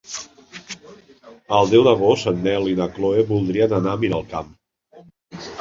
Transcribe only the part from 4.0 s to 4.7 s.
Miralcamp.